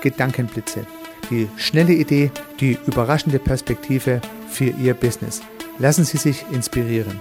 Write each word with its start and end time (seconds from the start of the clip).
Gedankenblitze. 0.00 0.86
Die 1.30 1.48
schnelle 1.56 1.92
Idee, 1.92 2.30
die 2.60 2.78
überraschende 2.86 3.38
Perspektive 3.38 4.20
für 4.48 4.70
Ihr 4.70 4.94
Business. 4.94 5.42
Lassen 5.78 6.04
Sie 6.04 6.16
sich 6.16 6.44
inspirieren. 6.52 7.20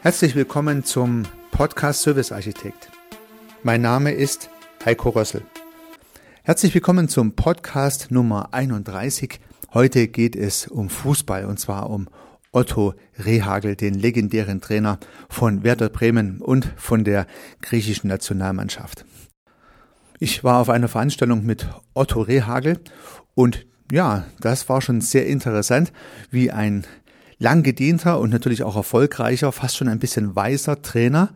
Herzlich 0.00 0.34
willkommen 0.34 0.84
zum 0.84 1.24
Podcast 1.50 2.02
Service 2.02 2.30
Architekt. 2.30 2.90
Mein 3.62 3.82
Name 3.82 4.12
ist 4.12 4.50
Heiko 4.84 5.10
Rössel. 5.10 5.42
Herzlich 6.44 6.72
willkommen 6.74 7.08
zum 7.08 7.32
Podcast 7.32 8.12
Nummer 8.12 8.54
31. 8.54 9.40
Heute 9.74 10.06
geht 10.06 10.36
es 10.36 10.68
um 10.68 10.88
Fußball 10.90 11.44
und 11.44 11.58
zwar 11.58 11.90
um 11.90 12.06
Otto 12.56 12.94
Rehagel, 13.18 13.76
den 13.76 13.92
legendären 13.92 14.62
Trainer 14.62 14.98
von 15.28 15.62
Werder 15.62 15.90
Bremen 15.90 16.40
und 16.40 16.72
von 16.76 17.04
der 17.04 17.26
griechischen 17.60 18.08
Nationalmannschaft. 18.08 19.04
Ich 20.20 20.42
war 20.42 20.60
auf 20.62 20.70
einer 20.70 20.88
Veranstaltung 20.88 21.44
mit 21.44 21.68
Otto 21.92 22.22
Rehagel 22.22 22.80
und 23.34 23.66
ja, 23.92 24.24
das 24.40 24.70
war 24.70 24.80
schon 24.80 25.02
sehr 25.02 25.26
interessant, 25.26 25.92
wie 26.30 26.50
ein 26.50 26.86
lang 27.36 27.62
gedienter 27.62 28.18
und 28.18 28.30
natürlich 28.30 28.62
auch 28.62 28.76
erfolgreicher, 28.76 29.52
fast 29.52 29.76
schon 29.76 29.88
ein 29.88 29.98
bisschen 29.98 30.34
weiser 30.34 30.80
Trainer 30.80 31.34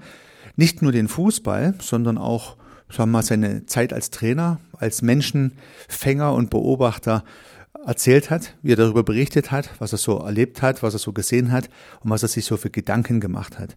nicht 0.57 0.81
nur 0.81 0.91
den 0.91 1.09
Fußball, 1.09 1.75
sondern 1.83 2.17
auch 2.17 2.57
sagen 2.89 3.11
wir 3.11 3.19
mal, 3.19 3.23
seine 3.23 3.67
Zeit 3.67 3.93
als 3.93 4.09
Trainer, 4.09 4.59
als 4.73 5.03
Menschenfänger 5.03 6.33
und 6.33 6.49
Beobachter 6.49 7.25
erzählt 7.87 8.31
hat, 8.31 8.55
wie 8.63 8.73
er 8.73 8.77
darüber 8.77 9.03
berichtet 9.03 9.51
hat, 9.51 9.71
was 9.79 9.93
er 9.93 9.99
so 9.99 10.19
erlebt 10.19 10.63
hat, 10.63 10.83
was 10.83 10.95
er 10.95 10.99
so 10.99 11.13
gesehen 11.13 11.53
hat 11.53 11.69
und 12.01 12.11
was 12.11 12.23
er 12.23 12.29
sich 12.29 12.45
so 12.45 12.57
für 12.57 12.71
Gedanken 12.71 13.21
gemacht 13.21 13.59
hat. 13.59 13.77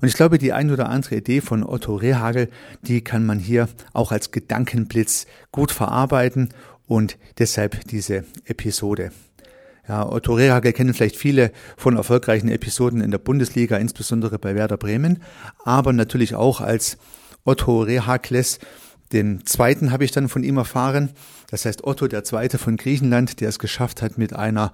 Und 0.00 0.08
ich 0.08 0.14
glaube, 0.14 0.38
die 0.38 0.52
ein 0.52 0.70
oder 0.70 0.88
andere 0.88 1.16
Idee 1.16 1.40
von 1.40 1.64
Otto 1.64 1.94
Rehagel, 1.94 2.48
die 2.82 3.02
kann 3.02 3.24
man 3.24 3.38
hier 3.38 3.68
auch 3.92 4.12
als 4.12 4.30
Gedankenblitz 4.30 5.26
gut 5.52 5.70
verarbeiten 5.70 6.48
und 6.86 7.16
deshalb 7.38 7.86
diese 7.88 8.24
Episode. 8.44 9.12
Ja, 9.86 10.10
Otto 10.10 10.34
Rehagel 10.34 10.72
kennen 10.72 10.94
vielleicht 10.94 11.16
viele 11.16 11.52
von 11.76 11.96
erfolgreichen 11.96 12.48
Episoden 12.48 13.02
in 13.02 13.10
der 13.10 13.18
Bundesliga, 13.18 13.76
insbesondere 13.76 14.38
bei 14.38 14.54
Werder 14.54 14.78
Bremen, 14.78 15.22
aber 15.64 15.92
natürlich 15.92 16.34
auch 16.34 16.60
als 16.60 16.96
Otto 17.44 17.82
Rehakles 17.82 18.58
den 19.14 19.46
zweiten 19.46 19.92
habe 19.92 20.04
ich 20.04 20.10
dann 20.10 20.28
von 20.28 20.44
ihm 20.44 20.58
erfahren. 20.58 21.10
Das 21.50 21.64
heißt 21.64 21.84
Otto, 21.84 22.08
der 22.08 22.24
zweite 22.24 22.58
von 22.58 22.76
Griechenland, 22.76 23.40
der 23.40 23.48
es 23.48 23.58
geschafft 23.58 24.02
hat, 24.02 24.18
mit 24.18 24.34
einer 24.34 24.72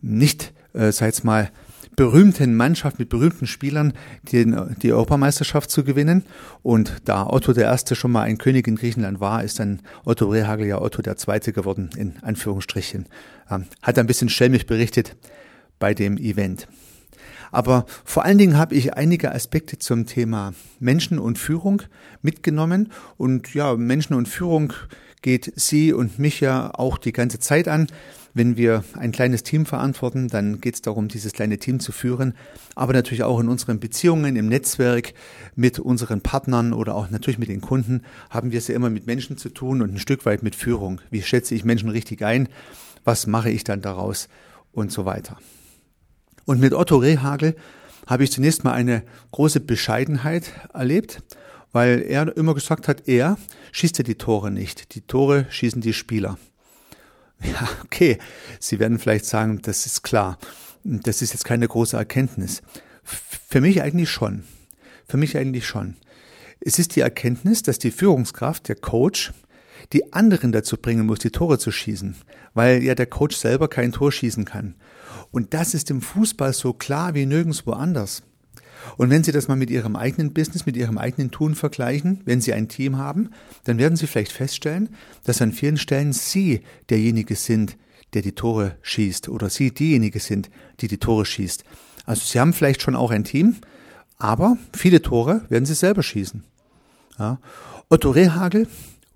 nicht, 0.00 0.52
äh, 0.72 0.90
sag 0.90 1.22
mal, 1.22 1.50
berühmten 1.94 2.56
Mannschaft 2.56 2.98
mit 2.98 3.10
berühmten 3.10 3.46
Spielern 3.46 3.92
die, 4.22 4.50
die 4.82 4.92
Europameisterschaft 4.92 5.70
zu 5.70 5.84
gewinnen. 5.84 6.24
Und 6.62 7.02
da 7.04 7.26
Otto 7.26 7.52
der 7.52 7.64
Erste 7.64 7.94
schon 7.94 8.12
mal 8.12 8.22
ein 8.22 8.38
König 8.38 8.66
in 8.66 8.76
Griechenland 8.76 9.20
war, 9.20 9.44
ist 9.44 9.58
dann 9.58 9.82
Otto 10.04 10.28
Rehagel 10.28 10.66
ja 10.66 10.80
Otto 10.80 11.02
der 11.02 11.16
Zweite 11.16 11.52
geworden, 11.52 11.90
in 11.96 12.14
Anführungsstrichen. 12.22 13.06
Ähm, 13.50 13.66
hat 13.82 13.98
ein 13.98 14.06
bisschen 14.06 14.30
schelmig 14.30 14.66
berichtet 14.66 15.16
bei 15.78 15.92
dem 15.92 16.16
Event. 16.16 16.66
Aber 17.52 17.86
vor 18.04 18.24
allen 18.24 18.38
Dingen 18.38 18.58
habe 18.58 18.74
ich 18.74 18.94
einige 18.94 19.32
Aspekte 19.32 19.78
zum 19.78 20.06
Thema 20.06 20.54
Menschen 20.80 21.20
und 21.20 21.38
Führung 21.38 21.82
mitgenommen. 22.22 22.90
Und 23.18 23.54
ja, 23.54 23.76
Menschen 23.76 24.14
und 24.14 24.26
Führung 24.26 24.72
geht 25.20 25.52
Sie 25.54 25.92
und 25.92 26.18
mich 26.18 26.40
ja 26.40 26.70
auch 26.74 26.98
die 26.98 27.12
ganze 27.12 27.38
Zeit 27.38 27.68
an. 27.68 27.86
Wenn 28.34 28.56
wir 28.56 28.82
ein 28.94 29.12
kleines 29.12 29.42
Team 29.42 29.66
verantworten, 29.66 30.28
dann 30.28 30.62
geht 30.62 30.76
es 30.76 30.82
darum, 30.82 31.08
dieses 31.08 31.34
kleine 31.34 31.58
Team 31.58 31.80
zu 31.80 31.92
führen, 31.92 32.32
aber 32.74 32.94
natürlich 32.94 33.24
auch 33.24 33.38
in 33.38 33.48
unseren 33.48 33.78
Beziehungen, 33.78 34.36
im 34.36 34.48
Netzwerk, 34.48 35.12
mit 35.54 35.78
unseren 35.78 36.22
Partnern 36.22 36.72
oder 36.72 36.94
auch 36.94 37.10
natürlich 37.10 37.38
mit 37.38 37.50
den 37.50 37.60
Kunden, 37.60 38.00
haben 38.30 38.50
wir 38.50 38.58
es 38.58 38.68
ja 38.68 38.74
immer 38.74 38.88
mit 38.88 39.06
Menschen 39.06 39.36
zu 39.36 39.50
tun 39.50 39.82
und 39.82 39.92
ein 39.92 39.98
Stück 39.98 40.24
weit 40.24 40.42
mit 40.42 40.54
Führung. 40.54 41.02
Wie 41.10 41.20
schätze 41.20 41.54
ich 41.54 41.66
Menschen 41.66 41.90
richtig 41.90 42.24
ein? 42.24 42.48
Was 43.04 43.26
mache 43.26 43.50
ich 43.50 43.64
dann 43.64 43.82
daraus? 43.82 44.28
Und 44.72 44.90
so 44.90 45.04
weiter. 45.04 45.36
Und 46.44 46.60
mit 46.60 46.74
Otto 46.74 46.96
Rehagel 46.96 47.56
habe 48.06 48.24
ich 48.24 48.32
zunächst 48.32 48.64
mal 48.64 48.72
eine 48.72 49.02
große 49.30 49.60
Bescheidenheit 49.60 50.52
erlebt, 50.72 51.22
weil 51.72 52.02
er 52.02 52.36
immer 52.36 52.54
gesagt 52.54 52.88
hat, 52.88 53.08
er 53.08 53.38
schießt 53.72 53.98
ja 53.98 54.04
die 54.04 54.16
Tore 54.16 54.50
nicht. 54.50 54.94
Die 54.94 55.00
Tore 55.02 55.46
schießen 55.50 55.80
die 55.80 55.94
Spieler. 55.94 56.38
Ja, 57.44 57.68
okay. 57.82 58.18
Sie 58.60 58.78
werden 58.78 59.00
vielleicht 59.00 59.24
sagen, 59.24 59.60
das 59.62 59.84
ist 59.84 60.02
klar. 60.02 60.38
Das 60.84 61.22
ist 61.22 61.32
jetzt 61.32 61.44
keine 61.44 61.66
große 61.66 61.96
Erkenntnis. 61.96 62.62
Für 63.02 63.60
mich 63.60 63.82
eigentlich 63.82 64.10
schon. 64.10 64.44
Für 65.08 65.16
mich 65.16 65.36
eigentlich 65.36 65.66
schon. 65.66 65.96
Es 66.60 66.78
ist 66.78 66.94
die 66.94 67.00
Erkenntnis, 67.00 67.64
dass 67.64 67.80
die 67.80 67.90
Führungskraft, 67.90 68.68
der 68.68 68.76
Coach, 68.76 69.32
die 69.92 70.12
anderen 70.12 70.52
dazu 70.52 70.76
bringen 70.76 71.06
muss, 71.06 71.18
die 71.18 71.30
Tore 71.30 71.58
zu 71.58 71.72
schießen, 71.72 72.14
weil 72.54 72.82
ja 72.82 72.94
der 72.94 73.06
Coach 73.06 73.36
selber 73.36 73.66
kein 73.66 73.90
Tor 73.90 74.12
schießen 74.12 74.44
kann. 74.44 74.76
Und 75.32 75.54
das 75.54 75.74
ist 75.74 75.90
im 75.90 76.00
Fußball 76.00 76.52
so 76.52 76.72
klar 76.72 77.14
wie 77.14 77.26
nirgendwo 77.26 77.72
anders. 77.72 78.22
Und 78.96 79.10
wenn 79.10 79.24
Sie 79.24 79.32
das 79.32 79.48
mal 79.48 79.56
mit 79.56 79.70
Ihrem 79.70 79.96
eigenen 79.96 80.32
Business, 80.32 80.66
mit 80.66 80.76
Ihrem 80.76 80.98
eigenen 80.98 81.30
Tun 81.30 81.54
vergleichen, 81.54 82.20
wenn 82.24 82.40
Sie 82.40 82.52
ein 82.52 82.68
Team 82.68 82.98
haben, 82.98 83.30
dann 83.64 83.78
werden 83.78 83.96
Sie 83.96 84.06
vielleicht 84.06 84.32
feststellen, 84.32 84.90
dass 85.24 85.42
an 85.42 85.52
vielen 85.52 85.76
Stellen 85.76 86.12
Sie 86.12 86.62
derjenige 86.90 87.34
sind, 87.34 87.76
der 88.14 88.22
die 88.22 88.32
Tore 88.32 88.76
schießt 88.82 89.28
oder 89.28 89.50
Sie 89.50 89.72
diejenige 89.72 90.20
sind, 90.20 90.50
die 90.80 90.88
die 90.88 90.98
Tore 90.98 91.24
schießt. 91.24 91.64
Also 92.04 92.22
Sie 92.24 92.38
haben 92.38 92.52
vielleicht 92.52 92.82
schon 92.82 92.96
auch 92.96 93.10
ein 93.10 93.24
Team, 93.24 93.56
aber 94.18 94.56
viele 94.74 95.00
Tore 95.00 95.42
werden 95.48 95.66
Sie 95.66 95.74
selber 95.74 96.02
schießen. 96.02 96.44
Ja. 97.18 97.38
Otto 97.88 98.10
Rehagel 98.10 98.66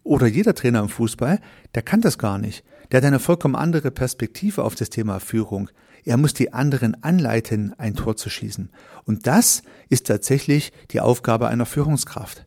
oder 0.05 0.27
jeder 0.27 0.55
Trainer 0.55 0.81
im 0.81 0.89
Fußball, 0.89 1.41
der 1.75 1.83
kann 1.83 2.01
das 2.01 2.19
gar 2.19 2.39
nicht. 2.39 2.65
Der 2.91 2.99
hat 2.99 3.05
eine 3.05 3.19
vollkommen 3.19 3.57
andere 3.57 3.91
Perspektive 3.91 4.65
auf 4.65 4.75
das 4.75 4.91
Thema 4.91 5.21
Führung. 5.21 5.71
Er 6.05 6.17
muss 6.17 6.35
die 6.35 6.53
anderen 6.53 7.03
anleiten, 7.03 7.75
ein 7.79 7.95
Tor 7.95 8.17
zu 8.17 8.31
schießen. 8.31 8.71
Und 9.05 9.27
das 9.27 9.63
ist 9.89 10.07
tatsächlich 10.07 10.73
die 10.93 11.01
Aufgabe 11.01 11.49
einer 11.49 11.67
Führungskraft. 11.67 12.47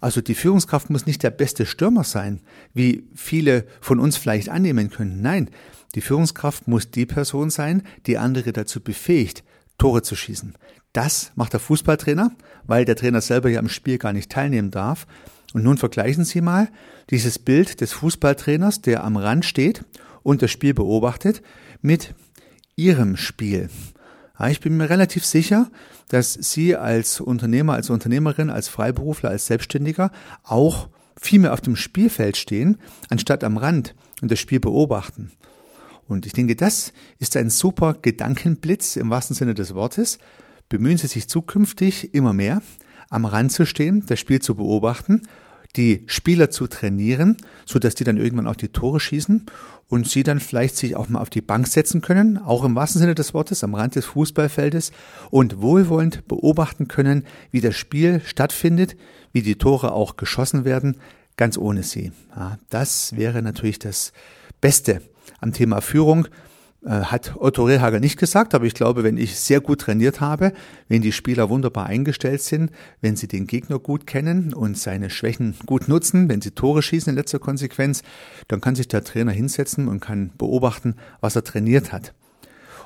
Also 0.00 0.20
die 0.20 0.34
Führungskraft 0.34 0.90
muss 0.90 1.06
nicht 1.06 1.22
der 1.22 1.30
beste 1.30 1.66
Stürmer 1.66 2.04
sein, 2.04 2.40
wie 2.72 3.04
viele 3.14 3.66
von 3.80 3.98
uns 3.98 4.16
vielleicht 4.16 4.48
annehmen 4.48 4.90
können. 4.90 5.22
Nein, 5.22 5.50
die 5.94 6.00
Führungskraft 6.00 6.66
muss 6.66 6.90
die 6.90 7.06
Person 7.06 7.50
sein, 7.50 7.82
die 8.06 8.18
andere 8.18 8.52
dazu 8.52 8.80
befähigt, 8.80 9.44
Tore 9.78 10.02
zu 10.02 10.16
schießen. 10.16 10.54
Das 10.92 11.32
macht 11.34 11.52
der 11.52 11.60
Fußballtrainer, 11.60 12.30
weil 12.66 12.84
der 12.84 12.96
Trainer 12.96 13.20
selber 13.20 13.48
ja 13.48 13.60
im 13.60 13.68
Spiel 13.68 13.98
gar 13.98 14.12
nicht 14.12 14.30
teilnehmen 14.30 14.70
darf. 14.70 15.06
Und 15.52 15.64
nun 15.64 15.78
vergleichen 15.78 16.24
Sie 16.24 16.40
mal 16.40 16.68
dieses 17.10 17.38
Bild 17.38 17.80
des 17.80 17.92
Fußballtrainers, 17.92 18.80
der 18.80 19.04
am 19.04 19.16
Rand 19.16 19.44
steht 19.44 19.84
und 20.22 20.42
das 20.42 20.50
Spiel 20.50 20.74
beobachtet, 20.74 21.42
mit 21.82 22.14
Ihrem 22.76 23.16
Spiel. 23.16 23.68
Ja, 24.38 24.48
ich 24.48 24.60
bin 24.60 24.76
mir 24.76 24.90
relativ 24.90 25.24
sicher, 25.24 25.70
dass 26.08 26.32
Sie 26.32 26.76
als 26.76 27.20
Unternehmer, 27.20 27.74
als 27.74 27.90
Unternehmerin, 27.90 28.50
als 28.50 28.68
Freiberufler, 28.68 29.30
als 29.30 29.46
Selbstständiger 29.46 30.10
auch 30.42 30.88
viel 31.20 31.40
mehr 31.40 31.52
auf 31.52 31.60
dem 31.60 31.76
Spielfeld 31.76 32.36
stehen, 32.36 32.78
anstatt 33.08 33.44
am 33.44 33.56
Rand 33.56 33.94
und 34.22 34.30
das 34.30 34.38
Spiel 34.38 34.60
beobachten. 34.60 35.32
Und 36.08 36.26
ich 36.26 36.32
denke, 36.32 36.56
das 36.56 36.92
ist 37.18 37.36
ein 37.36 37.50
super 37.50 37.96
Gedankenblitz 38.00 38.96
im 38.96 39.10
wahrsten 39.10 39.34
Sinne 39.34 39.54
des 39.54 39.74
Wortes. 39.74 40.18
Bemühen 40.68 40.98
Sie 40.98 41.06
sich 41.06 41.28
zukünftig 41.28 42.14
immer 42.14 42.32
mehr, 42.32 42.62
am 43.10 43.24
Rand 43.24 43.52
zu 43.52 43.66
stehen, 43.66 44.04
das 44.06 44.18
Spiel 44.20 44.40
zu 44.40 44.54
beobachten 44.54 45.22
die 45.76 46.04
Spieler 46.06 46.50
zu 46.50 46.66
trainieren, 46.66 47.36
so 47.66 47.78
dass 47.78 47.94
die 47.94 48.04
dann 48.04 48.16
irgendwann 48.16 48.46
auch 48.46 48.56
die 48.56 48.68
Tore 48.68 49.00
schießen 49.00 49.46
und 49.88 50.08
sie 50.08 50.22
dann 50.22 50.40
vielleicht 50.40 50.76
sich 50.76 50.96
auch 50.96 51.08
mal 51.08 51.20
auf 51.20 51.30
die 51.30 51.40
Bank 51.40 51.66
setzen 51.66 52.00
können, 52.00 52.38
auch 52.38 52.64
im 52.64 52.74
wahrsten 52.74 53.00
Sinne 53.00 53.14
des 53.14 53.34
Wortes, 53.34 53.64
am 53.64 53.74
Rand 53.74 53.96
des 53.96 54.04
Fußballfeldes 54.06 54.92
und 55.30 55.60
wohlwollend 55.60 56.26
beobachten 56.28 56.88
können, 56.88 57.24
wie 57.50 57.60
das 57.60 57.76
Spiel 57.76 58.20
stattfindet, 58.24 58.96
wie 59.32 59.42
die 59.42 59.56
Tore 59.56 59.92
auch 59.92 60.16
geschossen 60.16 60.64
werden, 60.64 60.96
ganz 61.36 61.58
ohne 61.58 61.82
sie. 61.82 62.12
Ja, 62.36 62.58
das 62.70 63.16
wäre 63.16 63.42
natürlich 63.42 63.80
das 63.80 64.12
Beste 64.60 65.02
am 65.40 65.52
Thema 65.52 65.80
Führung. 65.80 66.28
Äh, 66.84 67.04
hat 67.04 67.34
Otto 67.36 67.64
Rehhager 67.64 67.98
nicht 67.98 68.18
gesagt, 68.18 68.54
aber 68.54 68.66
ich 68.66 68.74
glaube, 68.74 69.04
wenn 69.04 69.16
ich 69.16 69.38
sehr 69.38 69.60
gut 69.60 69.80
trainiert 69.80 70.20
habe, 70.20 70.52
wenn 70.88 71.00
die 71.00 71.12
Spieler 71.12 71.48
wunderbar 71.48 71.86
eingestellt 71.86 72.42
sind, 72.42 72.70
wenn 73.00 73.16
sie 73.16 73.26
den 73.26 73.46
Gegner 73.46 73.78
gut 73.78 74.06
kennen 74.06 74.52
und 74.52 74.76
seine 74.76 75.08
Schwächen 75.08 75.54
gut 75.64 75.88
nutzen, 75.88 76.28
wenn 76.28 76.42
sie 76.42 76.50
Tore 76.50 76.82
schießen 76.82 77.10
in 77.10 77.16
letzter 77.16 77.38
Konsequenz, 77.38 78.02
dann 78.48 78.60
kann 78.60 78.74
sich 78.74 78.88
der 78.88 79.02
Trainer 79.02 79.32
hinsetzen 79.32 79.88
und 79.88 80.00
kann 80.00 80.32
beobachten, 80.36 80.96
was 81.20 81.36
er 81.36 81.44
trainiert 81.44 81.92
hat. 81.92 82.12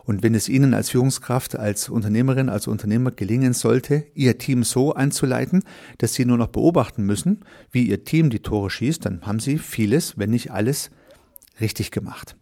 Und 0.04 0.22
wenn 0.22 0.34
es 0.34 0.48
Ihnen 0.48 0.72
als 0.72 0.88
Führungskraft, 0.88 1.58
als 1.58 1.90
Unternehmerin, 1.90 2.48
als 2.48 2.66
Unternehmer 2.66 3.10
gelingen 3.10 3.52
sollte, 3.52 4.06
Ihr 4.14 4.38
Team 4.38 4.64
so 4.64 4.94
anzuleiten, 4.94 5.64
dass 5.98 6.14
Sie 6.14 6.24
nur 6.24 6.38
noch 6.38 6.46
beobachten 6.46 7.02
müssen, 7.02 7.40
wie 7.72 7.82
Ihr 7.82 8.04
Team 8.04 8.30
die 8.30 8.38
Tore 8.38 8.70
schießt, 8.70 9.04
dann 9.04 9.26
haben 9.26 9.38
Sie 9.38 9.58
vieles, 9.58 10.16
wenn 10.16 10.30
nicht 10.30 10.50
alles, 10.50 10.90
richtig 11.60 11.90
gemacht. 11.90 12.36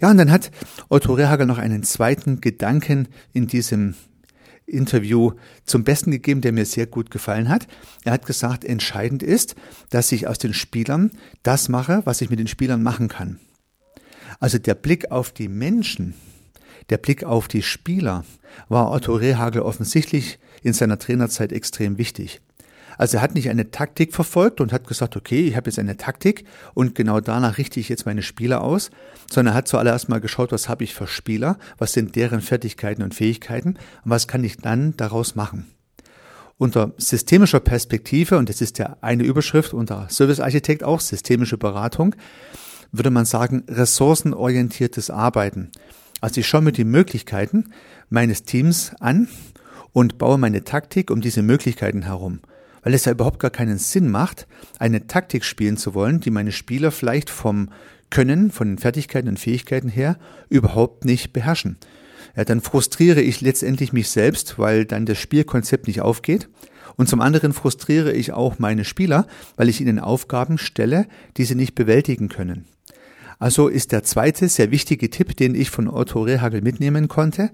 Ja, 0.00 0.10
und 0.10 0.16
dann 0.16 0.30
hat 0.30 0.50
Otto 0.88 1.14
Rehagel 1.14 1.46
noch 1.46 1.58
einen 1.58 1.82
zweiten 1.82 2.40
Gedanken 2.40 3.08
in 3.32 3.46
diesem 3.46 3.94
Interview 4.66 5.32
zum 5.64 5.84
Besten 5.84 6.10
gegeben, 6.10 6.40
der 6.40 6.52
mir 6.52 6.64
sehr 6.64 6.86
gut 6.86 7.10
gefallen 7.10 7.48
hat. 7.48 7.66
Er 8.04 8.12
hat 8.12 8.26
gesagt, 8.26 8.64
entscheidend 8.64 9.22
ist, 9.22 9.54
dass 9.90 10.10
ich 10.12 10.26
aus 10.26 10.38
den 10.38 10.54
Spielern 10.54 11.10
das 11.42 11.68
mache, 11.68 12.02
was 12.04 12.20
ich 12.20 12.30
mit 12.30 12.38
den 12.38 12.48
Spielern 12.48 12.82
machen 12.82 13.08
kann. 13.08 13.38
Also 14.40 14.58
der 14.58 14.74
Blick 14.74 15.10
auf 15.10 15.32
die 15.32 15.48
Menschen, 15.48 16.14
der 16.90 16.98
Blick 16.98 17.24
auf 17.24 17.48
die 17.48 17.62
Spieler 17.62 18.24
war 18.68 18.90
Otto 18.90 19.14
Rehagel 19.14 19.62
offensichtlich 19.62 20.38
in 20.62 20.72
seiner 20.72 20.98
Trainerzeit 20.98 21.52
extrem 21.52 21.98
wichtig. 21.98 22.40
Also 22.98 23.18
er 23.18 23.22
hat 23.22 23.34
nicht 23.34 23.48
eine 23.48 23.70
Taktik 23.70 24.14
verfolgt 24.14 24.60
und 24.60 24.72
hat 24.72 24.86
gesagt, 24.86 25.16
okay, 25.16 25.46
ich 25.46 25.56
habe 25.56 25.68
jetzt 25.68 25.78
eine 25.78 25.96
Taktik 25.96 26.44
und 26.74 26.94
genau 26.94 27.20
danach 27.20 27.58
richte 27.58 27.80
ich 27.80 27.88
jetzt 27.88 28.06
meine 28.06 28.22
Spieler 28.22 28.62
aus, 28.62 28.90
sondern 29.30 29.54
er 29.54 29.58
hat 29.58 29.68
zuallererst 29.68 30.08
mal 30.08 30.20
geschaut, 30.20 30.52
was 30.52 30.68
habe 30.68 30.84
ich 30.84 30.94
für 30.94 31.06
Spieler, 31.06 31.58
was 31.78 31.92
sind 31.92 32.16
deren 32.16 32.40
Fertigkeiten 32.40 33.02
und 33.02 33.14
Fähigkeiten 33.14 33.76
und 34.04 34.10
was 34.10 34.28
kann 34.28 34.44
ich 34.44 34.58
dann 34.58 34.96
daraus 34.96 35.34
machen. 35.34 35.66
Unter 36.56 36.92
systemischer 36.98 37.60
Perspektive, 37.60 38.38
und 38.38 38.48
das 38.48 38.60
ist 38.60 38.78
ja 38.78 38.96
eine 39.00 39.24
Überschrift 39.24 39.74
unter 39.74 40.08
Service 40.08 40.38
Architekt 40.38 40.84
auch, 40.84 41.00
systemische 41.00 41.58
Beratung, 41.58 42.14
würde 42.92 43.10
man 43.10 43.24
sagen, 43.24 43.64
ressourcenorientiertes 43.68 45.10
Arbeiten. 45.10 45.72
Also 46.20 46.40
ich 46.40 46.46
schaue 46.46 46.62
mir 46.62 46.72
die 46.72 46.84
Möglichkeiten 46.84 47.72
meines 48.08 48.44
Teams 48.44 48.92
an 49.00 49.28
und 49.92 50.16
baue 50.16 50.38
meine 50.38 50.62
Taktik 50.62 51.10
um 51.10 51.20
diese 51.20 51.42
Möglichkeiten 51.42 52.02
herum 52.02 52.40
weil 52.84 52.94
es 52.94 53.06
ja 53.06 53.12
überhaupt 53.12 53.40
gar 53.40 53.50
keinen 53.50 53.78
Sinn 53.78 54.10
macht, 54.10 54.46
eine 54.78 55.06
Taktik 55.06 55.44
spielen 55.44 55.76
zu 55.76 55.94
wollen, 55.94 56.20
die 56.20 56.30
meine 56.30 56.52
Spieler 56.52 56.92
vielleicht 56.92 57.30
vom 57.30 57.70
Können, 58.10 58.52
von 58.52 58.68
den 58.68 58.78
Fertigkeiten 58.78 59.28
und 59.28 59.40
Fähigkeiten 59.40 59.88
her 59.88 60.18
überhaupt 60.48 61.04
nicht 61.04 61.32
beherrschen. 61.32 61.76
Ja, 62.36 62.44
dann 62.44 62.60
frustriere 62.60 63.20
ich 63.20 63.40
letztendlich 63.40 63.92
mich 63.92 64.10
selbst, 64.10 64.58
weil 64.58 64.84
dann 64.84 65.06
das 65.06 65.18
Spielkonzept 65.18 65.86
nicht 65.86 66.00
aufgeht. 66.00 66.48
Und 66.96 67.08
zum 67.08 67.20
anderen 67.20 67.52
frustriere 67.52 68.12
ich 68.12 68.32
auch 68.32 68.58
meine 68.58 68.84
Spieler, 68.84 69.26
weil 69.56 69.68
ich 69.68 69.80
ihnen 69.80 69.98
Aufgaben 69.98 70.58
stelle, 70.58 71.06
die 71.36 71.44
sie 71.44 71.56
nicht 71.56 71.74
bewältigen 71.74 72.28
können. 72.28 72.66
Also 73.38 73.68
ist 73.68 73.92
der 73.92 74.04
zweite 74.04 74.48
sehr 74.48 74.70
wichtige 74.70 75.10
Tipp, 75.10 75.36
den 75.36 75.54
ich 75.54 75.70
von 75.70 75.88
Otto 75.88 76.22
Rehagel 76.22 76.60
mitnehmen 76.60 77.08
konnte. 77.08 77.50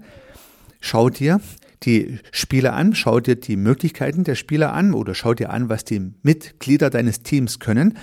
Schau 0.79 1.09
dir 1.09 1.41
die 1.83 2.19
Spieler 2.31 2.73
an, 2.73 2.93
schau 2.93 3.19
dir 3.19 3.35
die 3.35 3.57
Möglichkeiten 3.57 4.23
der 4.23 4.35
Spieler 4.35 4.73
an 4.73 4.93
oder 4.93 5.15
schau 5.15 5.33
dir 5.33 5.49
an, 5.49 5.69
was 5.69 5.83
die 5.83 6.11
Mitglieder 6.21 6.89
deines 6.89 7.23
Teams 7.23 7.59
können 7.59 7.97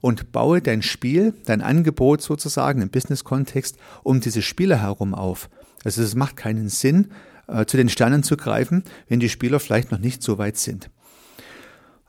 und 0.00 0.32
baue 0.32 0.60
dein 0.60 0.82
Spiel, 0.82 1.34
dein 1.46 1.62
Angebot 1.62 2.20
sozusagen 2.20 2.82
im 2.82 2.90
Business-Kontext 2.90 3.76
um 4.02 4.20
diese 4.20 4.42
Spieler 4.42 4.80
herum 4.82 5.14
auf. 5.14 5.48
Also 5.84 6.02
es 6.02 6.14
macht 6.14 6.36
keinen 6.36 6.68
Sinn, 6.68 7.08
äh, 7.48 7.64
zu 7.64 7.76
den 7.76 7.88
Sternen 7.88 8.22
zu 8.22 8.36
greifen, 8.36 8.84
wenn 9.08 9.20
die 9.20 9.28
Spieler 9.28 9.60
vielleicht 9.60 9.90
noch 9.90 9.98
nicht 9.98 10.22
so 10.22 10.38
weit 10.38 10.56
sind. 10.56 10.90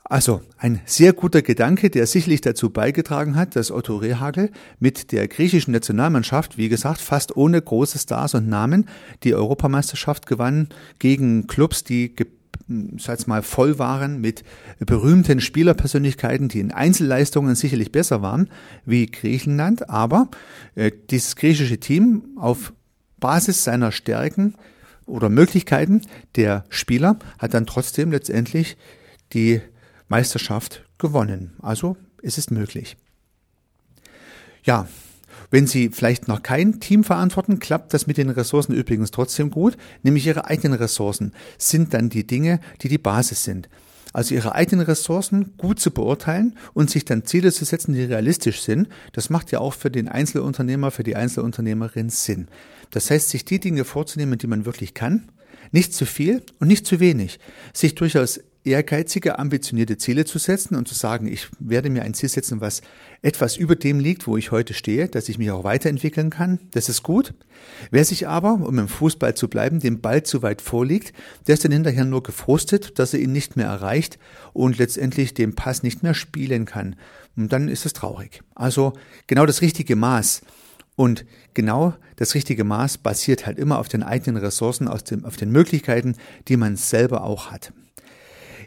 Also 0.05 0.41
ein 0.57 0.81
sehr 0.85 1.13
guter 1.13 1.41
Gedanke, 1.41 1.89
der 1.89 2.05
sicherlich 2.07 2.41
dazu 2.41 2.69
beigetragen 2.69 3.35
hat, 3.37 3.55
dass 3.55 3.71
Otto 3.71 3.95
Rehagel 3.95 4.51
mit 4.79 5.13
der 5.13 5.29
griechischen 5.29 5.71
Nationalmannschaft, 5.71 6.57
wie 6.57 6.67
gesagt, 6.67 6.99
fast 6.99 7.37
ohne 7.37 7.61
große 7.61 7.99
Stars 7.99 8.33
und 8.35 8.49
Namen 8.49 8.89
die 9.23 9.33
Europameisterschaft 9.33 10.25
gewann 10.25 10.67
gegen 10.99 11.47
Clubs, 11.47 11.85
die 11.85 12.13
sag 12.97 13.27
mal 13.27 13.41
voll 13.41 13.79
waren 13.79 14.19
mit 14.19 14.43
berühmten 14.79 15.39
Spielerpersönlichkeiten, 15.39 16.49
die 16.49 16.59
in 16.59 16.71
Einzelleistungen 16.71 17.55
sicherlich 17.55 17.91
besser 17.91 18.21
waren 18.21 18.49
wie 18.85 19.05
Griechenland, 19.05 19.89
aber 19.89 20.29
äh, 20.75 20.91
dieses 21.09 21.35
griechische 21.35 21.79
Team 21.79 22.23
auf 22.37 22.73
Basis 23.19 23.63
seiner 23.63 23.91
Stärken 23.91 24.55
oder 25.05 25.29
Möglichkeiten 25.29 26.01
der 26.35 26.65
Spieler 26.69 27.17
hat 27.39 27.53
dann 27.53 27.65
trotzdem 27.65 28.11
letztendlich 28.11 28.77
die 29.33 29.61
Meisterschaft 30.13 30.83
gewonnen. 30.99 31.53
Also 31.59 31.97
es 32.21 32.37
ist 32.37 32.51
möglich. 32.51 32.97
Ja, 34.63 34.87
wenn 35.49 35.65
Sie 35.65 35.89
vielleicht 35.89 36.27
noch 36.27 36.43
kein 36.43 36.79
Team 36.79 37.03
verantworten, 37.03 37.57
klappt 37.57 37.95
das 37.95 38.05
mit 38.05 38.17
den 38.17 38.29
Ressourcen 38.29 38.75
übrigens 38.75 39.09
trotzdem 39.09 39.49
gut, 39.49 39.75
nämlich 40.03 40.27
Ihre 40.27 40.45
eigenen 40.45 40.77
Ressourcen 40.77 41.33
sind 41.57 41.95
dann 41.95 42.11
die 42.11 42.27
Dinge, 42.27 42.59
die 42.81 42.89
die 42.89 42.99
Basis 42.99 43.43
sind. 43.43 43.69
Also 44.13 44.35
Ihre 44.35 44.53
eigenen 44.53 44.85
Ressourcen 44.85 45.57
gut 45.57 45.79
zu 45.79 45.89
beurteilen 45.89 46.59
und 46.75 46.91
sich 46.91 47.05
dann 47.05 47.25
Ziele 47.25 47.51
zu 47.51 47.65
setzen, 47.65 47.95
die 47.95 48.03
realistisch 48.03 48.61
sind, 48.61 48.89
das 49.13 49.31
macht 49.31 49.51
ja 49.51 49.61
auch 49.61 49.73
für 49.73 49.89
den 49.89 50.07
Einzelunternehmer, 50.07 50.91
für 50.91 51.01
die 51.01 51.15
Einzelunternehmerin 51.15 52.11
Sinn. 52.11 52.49
Das 52.91 53.09
heißt, 53.09 53.29
sich 53.29 53.45
die 53.45 53.59
Dinge 53.59 53.83
vorzunehmen, 53.83 54.37
die 54.37 54.45
man 54.45 54.67
wirklich 54.67 54.93
kann, 54.93 55.31
nicht 55.71 55.91
zu 55.95 56.05
viel 56.05 56.43
und 56.59 56.67
nicht 56.67 56.85
zu 56.85 56.99
wenig, 56.99 57.39
sich 57.73 57.95
durchaus 57.95 58.39
ehrgeizige, 58.65 59.39
ambitionierte 59.39 59.97
Ziele 59.97 60.25
zu 60.25 60.39
setzen 60.39 60.75
und 60.75 60.87
zu 60.87 60.95
sagen, 60.95 61.27
ich 61.27 61.47
werde 61.59 61.89
mir 61.89 62.03
ein 62.03 62.13
Ziel 62.13 62.29
setzen, 62.29 62.61
was 62.61 62.81
etwas 63.21 63.57
über 63.57 63.75
dem 63.75 63.99
liegt, 63.99 64.25
wo 64.27 64.37
ich 64.37 64.51
heute 64.51 64.73
stehe, 64.73 65.07
dass 65.07 65.29
ich 65.29 65.37
mich 65.37 65.51
auch 65.51 65.63
weiterentwickeln 65.63 66.29
kann. 66.29 66.59
Das 66.71 66.89
ist 66.89 67.03
gut. 67.03 67.33
Wer 67.91 68.05
sich 68.05 68.27
aber, 68.27 68.53
um 68.53 68.79
im 68.79 68.87
Fußball 68.87 69.35
zu 69.35 69.49
bleiben, 69.49 69.79
dem 69.79 70.01
Ball 70.01 70.23
zu 70.23 70.41
weit 70.41 70.61
vorliegt, 70.61 71.13
der 71.47 71.55
ist 71.55 71.65
dann 71.65 71.71
hinterher 71.71 72.05
nur 72.05 72.23
gefrustet, 72.23 72.99
dass 72.99 73.13
er 73.13 73.19
ihn 73.19 73.31
nicht 73.31 73.57
mehr 73.57 73.67
erreicht 73.67 74.17
und 74.53 74.77
letztendlich 74.77 75.33
den 75.33 75.55
Pass 75.55 75.83
nicht 75.83 76.03
mehr 76.03 76.13
spielen 76.13 76.65
kann. 76.65 76.95
Und 77.35 77.51
dann 77.51 77.67
ist 77.67 77.85
es 77.85 77.93
traurig. 77.93 78.41
Also 78.55 78.93
genau 79.27 79.45
das 79.45 79.61
richtige 79.61 79.95
Maß. 79.95 80.41
Und 80.95 81.25
genau 81.53 81.95
das 82.17 82.35
richtige 82.35 82.63
Maß 82.63 82.99
basiert 82.99 83.45
halt 83.45 83.57
immer 83.57 83.79
auf 83.79 83.87
den 83.87 84.03
eigenen 84.03 84.37
Ressourcen, 84.37 84.87
auf 84.87 85.01
den 85.03 85.51
Möglichkeiten, 85.51 86.15
die 86.47 86.55
man 86.55 86.75
selber 86.75 87.23
auch 87.23 87.51
hat. 87.51 87.73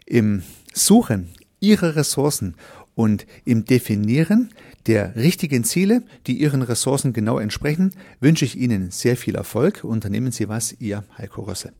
Im 0.06 0.44
Suchen 0.72 1.28
Ihrer 1.58 1.96
Ressourcen 1.96 2.54
und 2.94 3.26
im 3.44 3.64
Definieren 3.64 4.50
der 4.86 5.16
richtigen 5.16 5.64
Ziele, 5.64 6.02
die 6.28 6.40
Ihren 6.40 6.62
Ressourcen 6.62 7.12
genau 7.12 7.40
entsprechen, 7.40 7.92
wünsche 8.20 8.44
ich 8.44 8.56
Ihnen 8.56 8.92
sehr 8.92 9.16
viel 9.16 9.34
Erfolg. 9.34 9.82
Unternehmen 9.82 10.30
Sie 10.30 10.48
was, 10.48 10.76
Ihr 10.78 11.02
Heiko 11.18 11.42
Rössel. 11.42 11.72